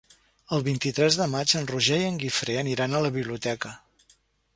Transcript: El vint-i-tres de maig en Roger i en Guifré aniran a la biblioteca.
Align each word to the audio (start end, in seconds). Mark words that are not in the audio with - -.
El 0.55 0.63
vint-i-tres 0.67 1.17
de 1.19 1.27
maig 1.33 1.53
en 1.59 1.69
Roger 1.71 1.99
i 2.05 2.07
en 2.13 2.17
Guifré 2.23 2.57
aniran 2.63 2.97
a 2.97 3.03
la 3.07 3.13
biblioteca. 3.19 3.75